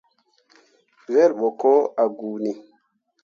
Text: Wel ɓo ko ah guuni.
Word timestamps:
Wel 1.11 1.31
ɓo 1.39 1.47
ko 1.61 1.71
ah 2.01 2.09
guuni. 2.17 2.51